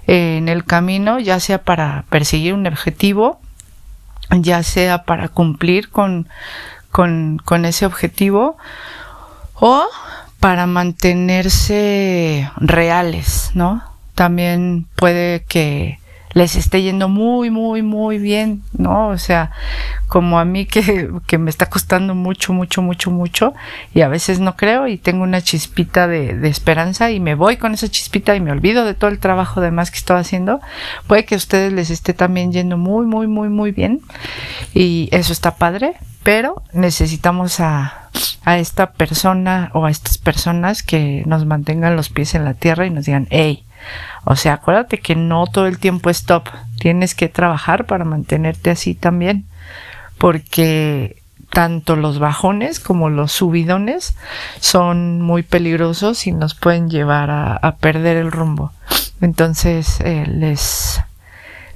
en 0.06 0.48
el 0.48 0.64
camino, 0.64 1.18
ya 1.18 1.40
sea 1.40 1.64
para 1.64 2.04
perseguir 2.08 2.54
un 2.54 2.68
objetivo, 2.68 3.40
ya 4.30 4.62
sea 4.62 5.02
para 5.02 5.26
cumplir 5.28 5.88
con 5.88 6.28
con, 6.94 7.42
con 7.44 7.64
ese 7.64 7.86
objetivo 7.86 8.56
o 9.54 9.84
para 10.44 10.66
mantenerse 10.66 12.50
reales, 12.58 13.52
¿no? 13.54 13.82
También 14.14 14.84
puede 14.94 15.42
que 15.48 15.98
les 16.34 16.54
esté 16.56 16.82
yendo 16.82 17.08
muy, 17.08 17.48
muy, 17.48 17.80
muy 17.80 18.18
bien, 18.18 18.62
¿no? 18.76 19.08
O 19.08 19.16
sea, 19.16 19.52
como 20.06 20.38
a 20.38 20.44
mí 20.44 20.66
que, 20.66 21.08
que, 21.26 21.38
me 21.38 21.48
está 21.48 21.70
costando 21.70 22.14
mucho, 22.14 22.52
mucho, 22.52 22.82
mucho, 22.82 23.10
mucho, 23.10 23.54
y 23.94 24.02
a 24.02 24.08
veces 24.08 24.38
no 24.38 24.54
creo 24.54 24.86
y 24.86 24.98
tengo 24.98 25.22
una 25.22 25.40
chispita 25.40 26.08
de, 26.08 26.46
esperanza 26.46 27.10
y 27.10 27.20
me 27.20 27.34
voy 27.34 27.56
con 27.56 27.72
esa 27.72 27.88
chispita 27.88 28.36
y 28.36 28.42
me 28.42 28.52
olvido 28.52 28.84
de 28.84 28.92
todo 28.92 29.08
el 29.08 29.20
trabajo 29.20 29.62
demás 29.62 29.90
que 29.90 29.96
estoy 29.96 30.18
haciendo, 30.18 30.60
puede 31.06 31.24
que 31.24 31.36
a 31.36 31.38
ustedes 31.38 31.72
les 31.72 31.88
esté 31.88 32.12
también 32.12 32.52
yendo 32.52 32.76
muy, 32.76 33.06
muy, 33.06 33.28
muy, 33.28 33.48
muy 33.48 33.72
bien, 33.72 34.02
y 34.74 35.08
eso 35.10 35.32
está 35.32 35.56
padre, 35.56 35.94
pero 36.24 36.62
necesitamos 36.72 37.60
a, 37.60 38.08
esta 38.46 38.92
persona 38.92 39.70
o 39.74 39.84
a 39.84 39.90
estas 39.90 40.18
personas 40.18 40.82
que 40.82 41.22
nos 41.26 41.46
mantengan 41.46 41.96
los 41.96 42.08
pies 42.08 42.34
en 42.34 42.44
la 42.44 42.54
tierra 42.54 42.86
y 42.86 42.90
nos 42.90 43.04
digan, 43.04 43.26
hey, 43.30 43.64
o 44.24 44.34
sea, 44.34 44.54
acuérdate 44.54 44.98
que 44.98 45.14
no 45.14 45.46
todo 45.46 45.66
el 45.66 45.78
tiempo 45.78 46.10
es 46.10 46.24
top, 46.24 46.48
tienes 46.78 47.14
que 47.14 47.28
trabajar 47.28 47.84
para 47.84 48.04
mantenerte 48.04 48.70
así 48.70 48.94
también, 48.94 49.44
porque 50.18 51.22
tanto 51.50 51.94
los 51.94 52.18
bajones 52.18 52.80
como 52.80 53.10
los 53.10 53.30
subidones 53.32 54.16
son 54.60 55.20
muy 55.20 55.42
peligrosos 55.42 56.26
y 56.26 56.32
nos 56.32 56.54
pueden 56.54 56.88
llevar 56.88 57.30
a, 57.30 57.76
perder 57.80 58.16
el 58.16 58.32
rumbo. 58.32 58.72
Entonces 59.20 60.00
eh, 60.00 60.24
les, 60.26 61.00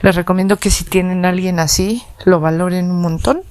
les 0.01 0.15
recomiendo 0.15 0.57
que 0.57 0.71
si 0.71 0.85
tienen 0.85 1.27
a 1.27 1.29
alguien 1.29 1.61
así, 1.61 2.03
lo 2.25 2.41
valoren 2.41 2.91
un 2.91 3.03
montón 3.03 3.43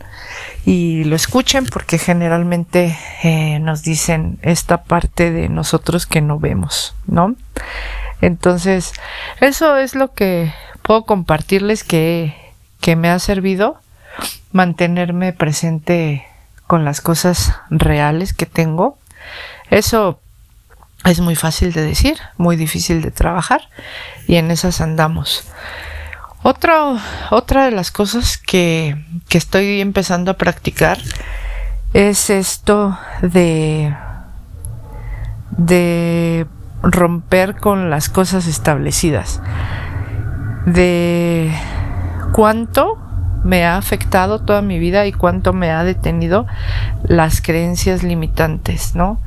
y 0.67 1.05
lo 1.05 1.15
escuchen 1.15 1.65
porque 1.65 1.97
generalmente 1.97 2.99
eh, 3.23 3.57
nos 3.59 3.83
dicen 3.83 4.37
esta 4.41 4.83
parte 4.83 5.31
de 5.31 5.47
nosotros 5.47 6.05
que 6.05 6.19
no 6.19 6.39
vemos, 6.39 6.93
¿no? 7.05 7.37
Entonces, 8.19 8.91
eso 9.39 9.77
es 9.77 9.95
lo 9.95 10.11
que 10.11 10.53
puedo 10.81 11.05
compartirles 11.05 11.85
que, 11.85 12.35
que 12.81 12.97
me 12.97 13.09
ha 13.09 13.17
servido 13.19 13.79
mantenerme 14.51 15.31
presente 15.31 16.27
con 16.67 16.83
las 16.83 16.99
cosas 16.99 17.53
reales 17.69 18.33
que 18.33 18.45
tengo. 18.45 18.97
Eso 19.69 20.19
es 21.05 21.21
muy 21.21 21.35
fácil 21.35 21.71
de 21.71 21.83
decir, 21.83 22.17
muy 22.35 22.57
difícil 22.57 23.01
de 23.01 23.11
trabajar 23.11 23.69
y 24.27 24.35
en 24.35 24.51
esas 24.51 24.81
andamos. 24.81 25.45
Otra, 26.49 27.65
de 27.65 27.71
las 27.71 27.91
cosas 27.91 28.37
que, 28.37 28.95
que 29.27 29.37
estoy 29.37 29.81
empezando 29.81 30.31
a 30.31 30.35
practicar 30.35 30.97
es 31.91 32.29
esto 32.29 32.97
de, 33.21 33.93
de 35.57 36.47
romper 36.81 37.57
con 37.57 37.89
las 37.89 38.07
cosas 38.07 38.47
establecidas, 38.47 39.41
de 40.65 41.53
cuánto 42.31 42.97
me 43.43 43.65
ha 43.65 43.75
afectado 43.75 44.39
toda 44.39 44.61
mi 44.61 44.79
vida 44.79 45.05
y 45.05 45.11
cuánto 45.11 45.51
me 45.51 45.71
ha 45.71 45.83
detenido 45.83 46.47
las 47.03 47.41
creencias 47.41 48.03
limitantes, 48.03 48.95
¿no? 48.95 49.19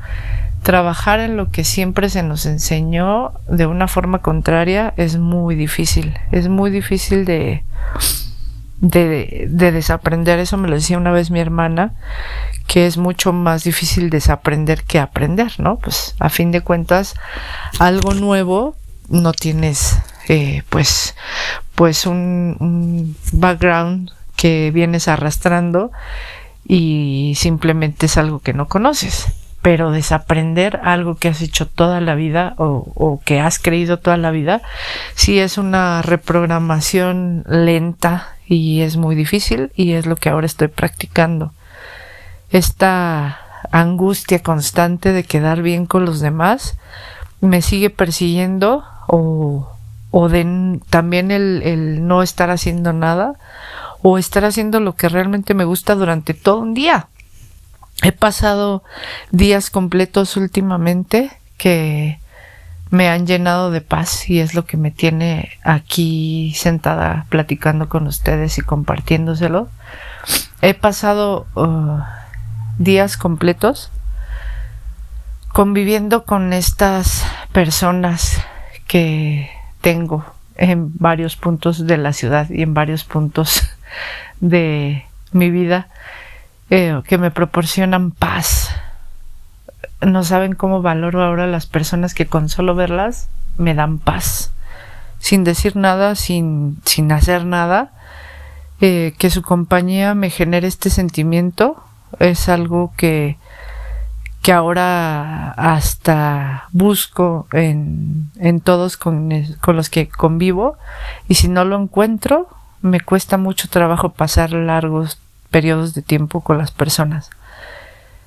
Trabajar 0.63 1.19
en 1.19 1.37
lo 1.37 1.49
que 1.49 1.63
siempre 1.63 2.09
se 2.09 2.23
nos 2.23 2.45
enseñó 2.45 3.33
de 3.47 3.65
una 3.65 3.87
forma 3.87 4.19
contraria 4.19 4.93
es 4.97 5.17
muy 5.17 5.55
difícil. 5.55 6.17
Es 6.31 6.47
muy 6.47 6.69
difícil 6.69 7.25
de, 7.25 7.63
de, 8.79 9.47
desaprender. 9.49 10.39
Eso 10.39 10.57
me 10.57 10.67
lo 10.67 10.75
decía 10.75 10.97
una 10.97 11.11
vez 11.11 11.31
mi 11.31 11.39
hermana, 11.39 11.93
que 12.67 12.85
es 12.85 12.97
mucho 12.97 13.33
más 13.33 13.63
difícil 13.63 14.09
desaprender 14.09 14.83
que 14.83 14.99
aprender, 14.99 15.53
¿no? 15.59 15.77
Pues 15.77 16.15
a 16.19 16.29
fin 16.29 16.51
de 16.51 16.61
cuentas, 16.61 17.15
algo 17.79 18.13
nuevo 18.13 18.75
no 19.09 19.33
tienes, 19.33 19.97
eh, 20.29 20.63
pues, 20.69 21.15
pues 21.75 22.05
un, 22.05 22.55
un 22.59 23.17
background 23.33 24.11
que 24.35 24.71
vienes 24.71 25.07
arrastrando 25.07 25.91
y 26.65 27.33
simplemente 27.35 28.05
es 28.05 28.17
algo 28.17 28.39
que 28.39 28.53
no 28.53 28.67
conoces 28.67 29.40
pero 29.61 29.91
desaprender 29.91 30.79
algo 30.83 31.15
que 31.15 31.27
has 31.27 31.41
hecho 31.41 31.67
toda 31.67 32.01
la 32.01 32.15
vida 32.15 32.55
o, 32.57 33.21
que 33.25 33.39
has 33.39 33.59
creído 33.59 33.99
toda 33.99 34.17
la 34.17 34.31
vida, 34.31 34.61
sí 35.13 35.39
es 35.39 35.57
una 35.57 36.01
reprogramación 36.01 37.43
lenta 37.47 38.35
y 38.47 38.81
es 38.81 38.97
muy 38.97 39.15
difícil 39.15 39.71
y 39.75 39.93
es 39.93 40.05
lo 40.05 40.15
que 40.15 40.29
ahora 40.29 40.47
estoy 40.47 40.67
practicando. 40.67 41.53
Esta 42.49 43.39
angustia 43.71 44.41
constante 44.41 45.11
de 45.11 45.23
quedar 45.23 45.61
bien 45.61 45.85
con 45.85 46.05
los 46.05 46.19
demás 46.19 46.77
me 47.39 47.61
sigue 47.61 47.89
persiguiendo 47.89 48.83
o, 49.07 49.69
o 50.09 50.29
de 50.29 50.79
también 50.89 51.31
el, 51.31 51.61
el 51.63 52.07
no 52.07 52.23
estar 52.23 52.49
haciendo 52.49 52.93
nada 52.93 53.35
o 54.01 54.17
estar 54.17 54.43
haciendo 54.43 54.79
lo 54.79 54.95
que 54.95 55.07
realmente 55.07 55.53
me 55.53 55.63
gusta 55.63 55.93
durante 55.93 56.33
todo 56.33 56.57
un 56.57 56.73
día 56.73 57.07
He 58.03 58.11
pasado 58.11 58.83
días 59.31 59.69
completos 59.69 60.35
últimamente 60.37 61.31
que 61.57 62.19
me 62.89 63.09
han 63.09 63.25
llenado 63.25 63.71
de 63.71 63.81
paz 63.81 64.29
y 64.29 64.39
es 64.39 64.53
lo 64.53 64.65
que 64.65 64.75
me 64.75 64.91
tiene 64.91 65.51
aquí 65.63 66.53
sentada 66.55 67.25
platicando 67.29 67.87
con 67.89 68.07
ustedes 68.07 68.57
y 68.57 68.61
compartiéndoselo. 68.61 69.69
He 70.61 70.73
pasado 70.73 71.47
uh, 71.55 71.99
días 72.77 73.17
completos 73.17 73.91
conviviendo 75.53 76.25
con 76.25 76.53
estas 76.53 77.23
personas 77.51 78.41
que 78.87 79.49
tengo 79.81 80.25
en 80.55 80.91
varios 80.97 81.35
puntos 81.35 81.85
de 81.85 81.97
la 81.97 82.13
ciudad 82.13 82.49
y 82.49 82.61
en 82.61 82.73
varios 82.73 83.03
puntos 83.03 83.63
de 84.39 85.05
mi 85.31 85.49
vida 85.49 85.87
que 86.71 87.17
me 87.17 87.31
proporcionan 87.31 88.11
paz. 88.11 88.73
No 89.99 90.23
saben 90.23 90.55
cómo 90.55 90.81
valoro 90.81 91.21
ahora 91.21 91.45
las 91.45 91.65
personas 91.65 92.13
que 92.13 92.27
con 92.27 92.47
solo 92.47 92.75
verlas 92.75 93.27
me 93.57 93.75
dan 93.75 93.99
paz. 93.99 94.53
Sin 95.19 95.43
decir 95.43 95.75
nada, 95.75 96.15
sin, 96.15 96.79
sin 96.85 97.11
hacer 97.11 97.45
nada. 97.45 97.91
Eh, 98.79 99.13
que 99.17 99.29
su 99.29 99.41
compañía 99.41 100.15
me 100.15 100.29
genere 100.29 100.67
este 100.67 100.89
sentimiento 100.89 101.83
es 102.19 102.47
algo 102.47 102.93
que, 102.95 103.37
que 104.41 104.53
ahora 104.53 105.51
hasta 105.51 106.69
busco 106.71 107.47
en, 107.51 108.31
en 108.39 108.61
todos 108.61 108.95
con, 108.95 109.29
con, 109.59 109.75
los 109.75 109.89
que 109.89 110.07
convivo 110.07 110.77
y 111.27 111.35
si 111.35 111.47
no 111.47 111.63
lo 111.63 111.79
encuentro 111.79 112.47
me 112.81 113.01
cuesta 113.01 113.37
mucho 113.37 113.69
trabajo 113.69 114.09
pasar 114.09 114.51
largos 114.53 115.19
periodos 115.51 115.93
de 115.93 116.01
tiempo 116.01 116.41
con 116.41 116.57
las 116.57 116.71
personas. 116.71 117.29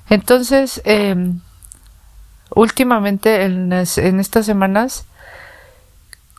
Entonces, 0.09 0.81
em, 0.85 1.41
últimamente 2.51 3.43
en, 3.43 3.73
estas 3.73 4.45
semanas, 4.45 5.05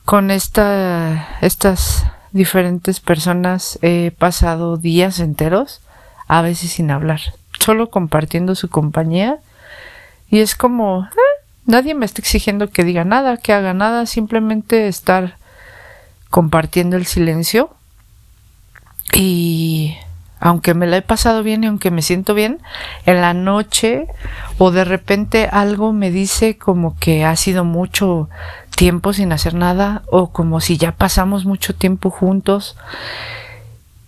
con 0.05 0.31
esta, 0.31 1.37
estas 1.41 2.05
diferentes 2.31 2.99
personas 3.01 3.77
he 3.81 4.11
pasado 4.17 4.77
días 4.77 5.19
enteros, 5.19 5.81
a 6.27 6.41
veces 6.41 6.71
sin 6.71 6.91
hablar, 6.91 7.19
solo 7.59 7.89
compartiendo 7.89 8.55
su 8.55 8.69
compañía. 8.69 9.37
Y 10.29 10.39
es 10.39 10.55
como, 10.55 11.03
eh, 11.05 11.43
nadie 11.65 11.93
me 11.93 12.05
está 12.05 12.21
exigiendo 12.21 12.69
que 12.69 12.83
diga 12.83 13.03
nada, 13.03 13.37
que 13.37 13.53
haga 13.53 13.73
nada, 13.73 14.05
simplemente 14.05 14.87
estar 14.87 15.37
compartiendo 16.29 16.95
el 16.97 17.05
silencio. 17.05 17.69
Y 19.13 19.95
aunque 20.39 20.73
me 20.73 20.87
la 20.87 20.97
he 20.97 21.01
pasado 21.01 21.43
bien 21.43 21.63
y 21.63 21.67
aunque 21.67 21.91
me 21.91 22.01
siento 22.01 22.33
bien, 22.33 22.59
en 23.05 23.21
la 23.21 23.33
noche 23.33 24.07
o 24.57 24.71
de 24.71 24.85
repente 24.85 25.47
algo 25.51 25.93
me 25.93 26.11
dice 26.11 26.57
como 26.57 26.97
que 26.97 27.25
ha 27.25 27.35
sido 27.35 27.63
mucho 27.63 28.29
tiempo 28.75 29.13
sin 29.13 29.31
hacer 29.31 29.55
nada 29.55 30.03
o 30.11 30.31
como 30.31 30.61
si 30.61 30.77
ya 30.77 30.91
pasamos 30.91 31.45
mucho 31.45 31.75
tiempo 31.75 32.09
juntos. 32.09 32.77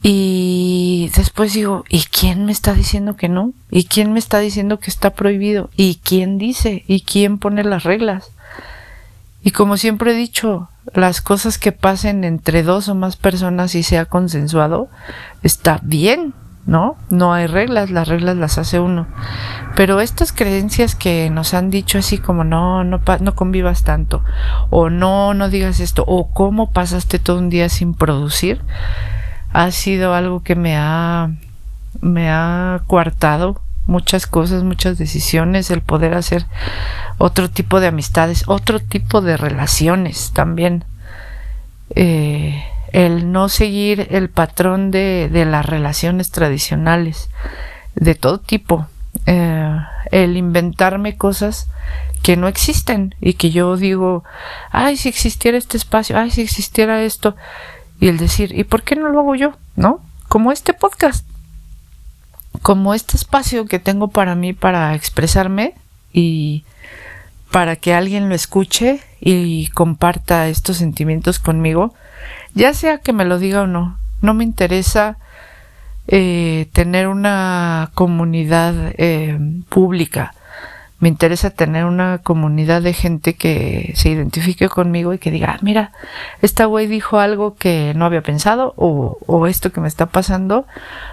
Y 0.02 1.12
después 1.16 1.54
digo, 1.54 1.84
¿y 1.90 2.04
quién 2.04 2.46
me 2.46 2.54
está 2.54 2.74
diciendo 2.74 3.18
que 3.18 3.28
no? 3.28 3.52
¿Y 3.70 3.86
quién 3.86 4.14
me 4.14 4.20
está 4.20 4.40
diciendo 4.40 4.80
que 4.80 4.90
está 4.90 5.10
prohibido? 5.10 5.70
¿Y 5.76 5.96
quién 5.96 6.38
dice? 6.38 6.84
¿Y 6.88 7.02
quién 7.02 7.38
pone 7.38 7.64
las 7.66 7.84
reglas? 7.84 8.32
Y 9.42 9.52
como 9.52 9.78
siempre 9.78 10.12
he 10.12 10.16
dicho, 10.16 10.70
las 10.94 11.22
cosas 11.22 11.58
que 11.58 11.72
pasen 11.72 12.24
entre 12.24 12.64
dos 12.64 12.90
o 12.90 12.96
más 12.96 13.16
personas 13.16 13.76
y 13.76 13.84
sea 13.84 14.06
consensuado, 14.06 14.90
está 15.44 15.80
bien, 15.84 16.34
¿no? 16.66 16.98
No 17.10 17.34
hay 17.34 17.48
reglas, 17.48 17.90
las 17.90 18.08
reglas 18.08 18.36
las 18.36 18.58
hace 18.58 18.80
uno. 18.80 19.08
Pero 19.76 20.02
estas 20.02 20.34
creencias 20.34 20.96
que 20.96 21.30
nos 21.30 21.54
han 21.54 21.70
dicho 21.70 21.98
así 21.98 22.18
como 22.18 22.44
no, 22.44 22.84
no, 22.84 23.02
convivas 23.36 23.84
tanto, 23.84 24.24
o 24.70 24.90
no, 24.90 25.34
no 25.34 25.50
digas 25.50 25.80
esto, 25.80 26.04
o 26.06 26.32
cómo 26.32 26.72
pasaste 26.72 27.18
todo 27.18 27.40
un 27.40 27.50
día 27.50 27.70
sin 27.70 27.94
producir, 27.94 28.62
ha 29.54 29.72
sido 29.72 30.14
algo 30.14 30.44
que 30.44 30.56
me 30.56 30.76
ha, 30.78 31.32
me 32.02 32.30
ha 32.30 32.82
coartado 32.88 33.62
muchas 33.90 34.28
cosas, 34.28 34.64
muchas 34.64 34.98
decisiones, 34.98 35.72
el 35.72 35.82
poder 35.82 36.14
hacer 36.14 36.46
otro 37.18 37.50
tipo 37.50 37.80
de 37.80 37.88
amistades, 37.88 38.44
otro 38.48 38.80
tipo 38.80 39.22
de 39.22 39.36
relaciones 39.36 40.32
también. 40.34 40.86
Eh, 41.96 42.64
el 42.94 43.32
no 43.32 43.50
seguir 43.50 44.08
el 44.12 44.30
patrón 44.30 44.92
de, 44.92 45.30
de, 45.32 45.46
las 45.46 45.66
relaciones 45.66 46.32
tradicionales 46.32 47.30
de 47.96 48.16
todo 48.16 48.40
tipo. 48.40 48.88
Eh, 49.26 49.76
el 50.12 50.38
inventarme 50.38 51.18
cosas 51.18 51.68
que 52.22 52.38
no 52.38 52.48
existen 52.48 53.16
y 53.20 53.34
que 53.34 53.50
yo 53.50 53.76
digo, 53.78 54.24
ay, 54.72 54.98
si 54.98 55.10
existiera 55.10 55.58
este 55.58 55.78
espacio, 55.78 56.18
ay, 56.18 56.32
si 56.32 56.42
existiera 56.42 57.04
esto. 57.04 57.36
Y 58.00 58.08
el 58.08 58.18
decir, 58.18 58.58
¿y 58.58 58.64
por 58.64 58.84
qué 58.84 58.96
no 58.96 59.10
lo 59.10 59.20
hago 59.20 59.36
yo? 59.36 59.54
¿No? 59.76 60.02
Como 60.28 60.52
este 60.52 60.74
podcast 60.74 61.29
como 62.62 62.94
este 62.94 63.18
espacio 63.18 63.66
que 63.66 63.80
tengo 63.80 64.10
para 64.10 64.36
mí 64.36 64.54
para 64.54 64.96
expresarme 64.96 65.74
y 66.14 66.64
para 67.52 67.76
que 67.76 67.94
alguien 67.94 68.30
lo 68.30 68.36
escuche 68.36 69.02
y 69.20 69.68
comparta 69.70 70.48
estos 70.48 70.78
sentimientos 70.78 71.40
conmigo, 71.40 71.94
ya 72.54 72.74
sea 72.74 73.00
que 73.00 73.14
me 73.14 73.26
lo 73.26 73.40
diga 73.40 73.64
o 73.64 73.68
no, 73.68 73.98
no 74.22 74.34
me 74.34 74.44
interesa 74.44 75.18
eh, 76.08 76.68
tener 76.74 77.08
una 77.08 77.92
comunidad 77.94 78.94
eh, 78.98 79.38
pública. 79.70 80.34
Me 81.00 81.08
interesa 81.08 81.50
tener 81.50 81.86
una 81.86 82.18
comunidad 82.18 82.82
de 82.82 82.94
gente 82.94 83.36
que 83.36 83.94
se 83.96 84.10
identifique 84.10 84.68
conmigo 84.68 85.14
y 85.14 85.18
que 85.18 85.32
diga, 85.32 85.54
ah, 85.56 85.60
mira, 85.62 85.92
esta 86.42 86.66
güey 86.66 86.88
dijo 86.88 87.20
algo 87.20 87.56
que 87.56 87.94
no 87.96 88.06
había 88.06 88.22
pensado 88.22 88.74
o, 88.76 89.18
o 89.26 89.48
esto 89.48 89.72
que 89.72 89.80
me 89.80 89.88
está 89.88 90.08
pasando 90.08 90.66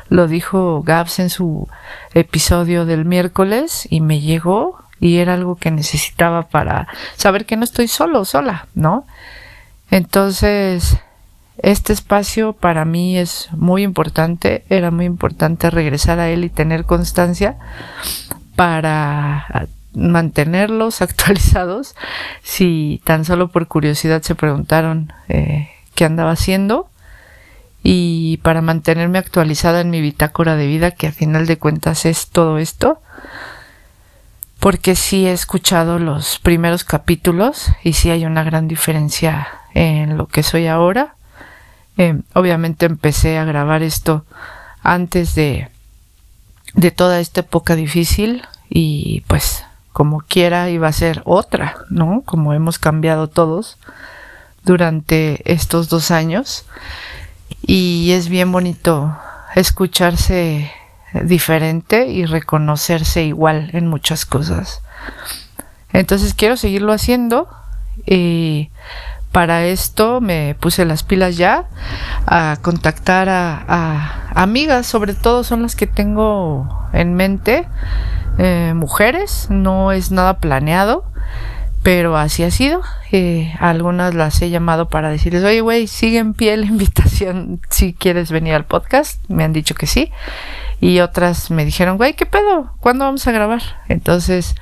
lo 0.09 0.29
dijo 0.29 0.83
Gabs 0.83 1.19
en 1.19 1.31
su 1.31 1.69
episodio 2.15 2.85
del 2.85 3.05
miércoles 3.05 3.87
y 3.91 4.01
me 4.01 4.21
llegó 4.21 4.79
y 5.01 5.19
era 5.19 5.35
algo 5.35 5.57
que 5.57 5.71
necesitaba 5.71 6.43
para 6.49 6.89
saber 7.17 7.45
que 7.45 7.57
no 7.57 7.65
estoy 7.65 7.89
solo, 7.89 8.25
sola, 8.25 8.67
¿no? 8.75 9.07
Entonces, 9.91 10.99
este 11.59 11.93
espacio 11.93 12.53
para 12.53 12.85
mí 12.85 13.19
es 13.19 13.49
muy 13.53 13.83
importante, 13.83 14.65
era 14.69 14.91
muy 14.91 15.05
importante 15.05 15.71
regresar 15.71 16.19
a 16.19 16.29
él 16.29 16.45
y 16.45 16.51
tener 16.51 16.85
constancia 16.85 17.57
para 18.57 19.47
mantenerlos 19.97 21.03
actualizados. 21.03 21.97
Si 22.43 23.01
tan 23.05 23.25
solo 23.25 23.49
por 23.49 23.67
curiosidad 23.67 24.23
se 24.23 24.35
preguntaron 24.37 25.13
eh, 25.29 25.71
qué 25.95 26.05
andaba 26.05 26.33
haciendo 26.33 26.89
y 27.83 28.39
para 28.39 28.63
mantenerme 28.63 29.19
actualizada 29.19 29.81
en 29.81 29.91
mi 29.91 30.01
bitácora 30.01 30.57
de 30.57 30.67
vida, 30.67 30.91
que 30.91 31.07
a 31.07 31.13
final 31.13 31.47
de 31.47 31.59
cuentas 31.59 32.05
es 32.05 32.29
todo 32.29 32.59
esto, 32.59 33.01
porque 34.59 34.97
sí 34.97 35.27
he 35.27 35.33
escuchado 35.33 35.99
los 35.99 36.41
primeros 36.41 36.83
capítulos 36.83 37.69
y 37.85 37.93
sí 37.93 38.11
hay 38.11 38.27
una 38.27 38.43
gran 38.43 38.67
diferencia 38.67 39.49
en 39.73 40.17
lo 40.17 40.27
que 40.27 40.43
soy 40.43 40.67
ahora. 40.67 41.15
Eh, 41.97 42.21
obviamente 42.35 42.87
empecé 42.87 43.39
a 43.39 43.45
grabar 43.45 43.83
esto 43.83 44.25
antes 44.83 45.35
de, 45.35 45.69
de 46.75 46.91
toda 46.91 47.21
esta 47.21 47.41
época 47.41 47.77
difícil 47.77 48.43
y 48.69 49.23
pues 49.29 49.65
como 49.97 50.21
quiera 50.21 50.69
iba 50.69 50.89
a 50.89 50.93
ser 50.93 51.23
otra, 51.25 51.79
¿no? 51.89 52.21
Como 52.27 52.53
hemos 52.53 52.79
cambiado 52.79 53.29
todos 53.29 53.79
durante 54.63 55.41
estos 55.51 55.89
dos 55.89 56.11
años 56.11 56.67
y 57.63 58.11
es 58.11 58.29
bien 58.29 58.53
bonito 58.53 59.17
escucharse 59.55 60.71
diferente 61.23 62.09
y 62.09 62.27
reconocerse 62.27 63.25
igual 63.25 63.71
en 63.73 63.87
muchas 63.87 64.27
cosas. 64.27 64.83
Entonces 65.95 66.35
quiero 66.35 66.59
seguirlo 66.59 66.93
haciendo 66.93 67.49
y 68.05 68.69
para 69.33 69.65
esto 69.65 70.21
me 70.21 70.57
puse 70.61 70.85
las 70.85 71.05
pilas 71.05 71.39
ya 71.39 71.65
a 72.27 72.59
contactar 72.61 73.31
a, 73.31 74.29
amigas, 74.35 74.87
sobre 74.87 75.15
todo 75.15 75.43
son 75.43 75.63
las 75.63 75.75
que 75.75 75.87
tengo 75.87 76.87
en 76.93 77.15
mente, 77.15 77.67
eh, 78.39 78.73
mujeres, 78.75 79.49
no 79.51 79.93
es 79.93 80.11
nada 80.11 80.39
planeado 80.39 81.05
pero 81.87 82.17
así 82.17 82.43
ha 82.43 82.51
sido. 82.51 82.83
Eh, 83.13 83.55
algunas 83.61 84.13
las 84.13 84.43
he 84.43 84.51
llamado 84.51 84.89
para 84.89 85.09
decirles, 85.09 85.45
oye, 85.45 85.61
güey, 85.61 85.87
sigue 85.87 86.19
en 86.19 86.35
pie 86.35 86.57
la 86.57 86.67
invitación 86.75 87.61
si 87.71 87.95
quieres 87.95 88.33
venir 88.33 88.55
al 88.55 88.65
podcast. 88.65 89.23
Me 89.29 89.45
han 89.45 89.53
dicho 89.53 89.77
que 89.77 89.87
sí. 89.87 90.11
Y 90.81 90.99
otras 90.99 91.53
me 91.53 91.65
dijeron, 91.65 91.97
güey, 91.97 92.15
¿qué 92.15 92.27
pedo? 92.27 92.73
¿Cuándo 92.81 93.05
vamos 93.05 93.25
a 93.29 93.31
grabar? 93.31 93.63
Entonces 93.89 94.57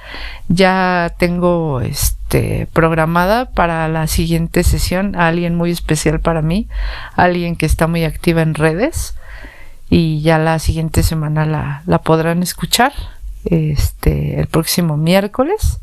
ya 0.49 1.15
tengo 1.19 1.81
este 1.81 2.69
programada 2.75 3.47
para 3.47 3.89
la 3.89 4.07
siguiente 4.07 4.63
sesión 4.63 5.17
a 5.17 5.29
alguien 5.29 5.55
muy 5.55 5.71
especial 5.71 6.21
para 6.21 6.43
mí, 6.43 6.69
alguien 7.17 7.57
que 7.57 7.65
está 7.65 7.87
muy 7.87 8.05
activa 8.05 8.43
en 8.43 8.53
redes 8.53 9.15
y 9.89 10.21
ya 10.21 10.37
la 10.39 10.59
siguiente 10.59 11.03
semana 11.03 11.47
la, 11.47 11.83
la 11.87 12.03
podrán 12.03 12.43
escuchar 12.43 12.93
este 13.47 14.41
el 14.41 14.47
próximo 14.47 14.97
miércoles. 14.97 15.81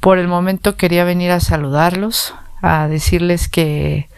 Por 0.00 0.18
el 0.18 0.28
momento 0.28 0.76
quería 0.76 1.04
venir 1.04 1.30
a 1.30 1.40
saludarlos, 1.40 2.34
a 2.62 2.88
decirles 2.88 3.48
que, 3.48 4.08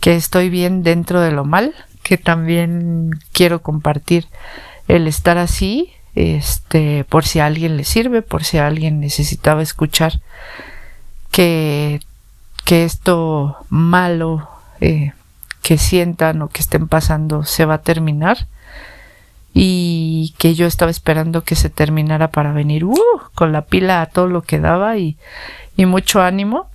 que 0.00 0.14
estoy 0.14 0.48
bien 0.48 0.82
dentro 0.82 1.20
de 1.20 1.32
lo 1.32 1.44
mal, 1.44 1.74
que 2.02 2.18
también 2.18 3.10
quiero 3.32 3.62
compartir 3.62 4.26
el 4.86 5.08
estar 5.08 5.38
así, 5.38 5.92
este, 6.14 7.04
por 7.04 7.24
si 7.24 7.40
a 7.40 7.46
alguien 7.46 7.76
le 7.76 7.84
sirve, 7.84 8.22
por 8.22 8.44
si 8.44 8.58
alguien 8.58 9.00
necesitaba 9.00 9.62
escuchar 9.62 10.20
que, 11.30 12.00
que 12.64 12.84
esto 12.84 13.56
malo 13.68 14.48
eh, 14.80 15.12
que 15.62 15.78
sientan 15.78 16.42
o 16.42 16.48
que 16.48 16.60
estén 16.60 16.86
pasando 16.86 17.44
se 17.44 17.64
va 17.64 17.74
a 17.74 17.82
terminar 17.82 18.46
y 19.54 20.34
que 20.36 20.54
yo 20.54 20.66
estaba 20.66 20.90
esperando 20.90 21.44
que 21.44 21.54
se 21.54 21.70
terminara 21.70 22.28
para 22.28 22.52
venir 22.52 22.84
uh, 22.84 22.98
con 23.34 23.52
la 23.52 23.62
pila 23.62 24.02
a 24.02 24.06
todo 24.06 24.26
lo 24.26 24.42
que 24.42 24.58
daba 24.58 24.98
y, 24.98 25.16
y 25.76 25.86
mucho 25.86 26.20
ánimo, 26.20 26.66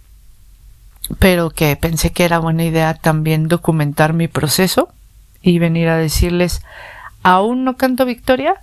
pero 1.19 1.49
que 1.49 1.75
pensé 1.75 2.11
que 2.11 2.23
era 2.23 2.39
buena 2.39 2.63
idea 2.63 2.93
también 2.93 3.49
documentar 3.49 4.13
mi 4.13 4.29
proceso 4.29 4.89
y 5.41 5.59
venir 5.59 5.89
a 5.89 5.97
decirles, 5.97 6.61
aún 7.21 7.65
no 7.65 7.75
canto 7.75 8.05
victoria, 8.05 8.55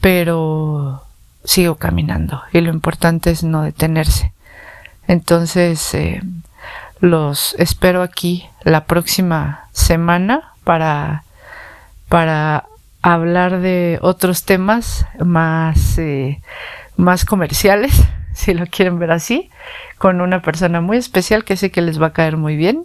pero 0.00 1.02
sigo 1.44 1.76
caminando 1.76 2.42
y 2.52 2.60
lo 2.62 2.72
importante 2.72 3.30
es 3.30 3.44
no 3.44 3.62
detenerse. 3.62 4.32
Entonces, 5.08 5.94
eh, 5.94 6.22
los 7.00 7.54
espero 7.58 8.02
aquí 8.02 8.46
la 8.62 8.86
próxima 8.86 9.68
semana 9.72 10.52
para, 10.64 11.24
para 12.08 12.64
hablar 13.14 13.60
de 13.60 13.98
otros 14.02 14.44
temas 14.44 15.06
más, 15.24 15.96
eh, 15.98 16.40
más 16.96 17.24
comerciales, 17.24 18.04
si 18.34 18.52
lo 18.52 18.66
quieren 18.66 18.98
ver 18.98 19.12
así, 19.12 19.48
con 19.96 20.20
una 20.20 20.42
persona 20.42 20.80
muy 20.80 20.96
especial 20.96 21.44
que 21.44 21.56
sé 21.56 21.70
que 21.70 21.82
les 21.82 22.02
va 22.02 22.08
a 22.08 22.12
caer 22.12 22.36
muy 22.36 22.56
bien. 22.56 22.84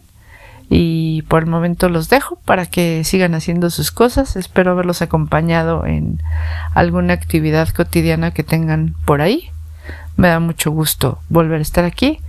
Y 0.73 1.23
por 1.23 1.43
el 1.43 1.49
momento 1.49 1.89
los 1.89 2.07
dejo 2.07 2.37
para 2.45 2.65
que 2.65 3.03
sigan 3.03 3.33
haciendo 3.35 3.69
sus 3.69 3.91
cosas. 3.91 4.37
Espero 4.37 4.71
haberlos 4.71 5.01
acompañado 5.01 5.85
en 5.85 6.21
alguna 6.73 7.13
actividad 7.13 7.67
cotidiana 7.69 8.31
que 8.31 8.43
tengan 8.43 8.95
por 9.03 9.19
ahí. 9.21 9.49
Me 10.15 10.29
da 10.29 10.39
mucho 10.39 10.71
gusto 10.71 11.19
volver 11.27 11.59
a 11.59 11.63
estar 11.63 11.83
aquí. 11.83 12.21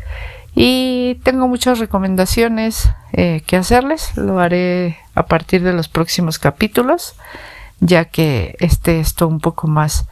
Y 0.56 1.20
tengo 1.22 1.46
muchas 1.46 1.78
recomendaciones 1.78 2.90
eh, 3.12 3.42
que 3.46 3.56
hacerles. 3.56 4.16
Lo 4.16 4.40
haré 4.40 4.96
a 5.14 5.26
partir 5.26 5.62
de 5.62 5.72
los 5.72 5.86
próximos 5.86 6.40
capítulos 6.40 7.14
ya 7.82 8.04
que 8.04 8.54
este 8.60 9.00
esto 9.00 9.26
un 9.26 9.40
poco 9.40 9.66
más 9.66 10.06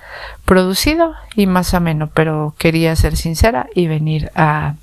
producido 0.44 1.14
y 1.37 1.46
más 1.46 1.72
ameno, 1.72 2.09
pero 2.12 2.52
quería 2.59 2.94
ser 2.96 3.16
sincera 3.16 3.68
y 3.76 3.87
venir 3.87 4.33
a 4.35 4.74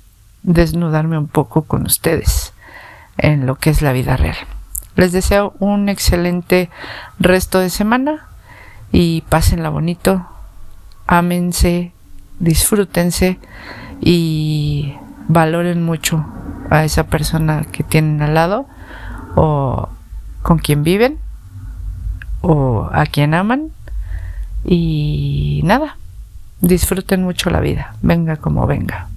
desnudarme 0.42 1.18
un 1.18 1.28
poco 1.28 1.62
con 1.62 1.84
ustedes 1.84 2.54
en 3.18 3.44
lo 3.44 3.56
que 3.56 3.68
es 3.68 3.82
la 3.82 3.92
vida 3.92 4.16
real. 4.16 4.38
Les 4.96 5.12
deseo 5.12 5.52
un 5.58 5.90
excelente 5.90 6.70
resto 7.18 7.58
de 7.58 7.68
semana 7.68 8.26
y 8.90 9.20
pásenla 9.28 9.68
bonito, 9.68 10.26
ámense, 11.06 11.92
disfrútense 12.38 13.38
y 14.00 14.94
valoren 15.28 15.82
mucho 15.84 16.24
a 16.70 16.84
esa 16.84 17.04
persona 17.04 17.66
que 17.70 17.82
tienen 17.82 18.22
al 18.22 18.32
lado 18.32 18.66
o 19.36 19.90
con 20.42 20.58
quien 20.58 20.82
viven 20.84 21.18
o 22.40 22.88
a 22.92 23.06
quien 23.06 23.34
aman 23.34 23.70
y 24.64 25.60
nada, 25.64 25.96
disfruten 26.60 27.22
mucho 27.22 27.50
la 27.50 27.60
vida, 27.60 27.94
venga 28.02 28.36
como 28.36 28.66
venga. 28.66 29.08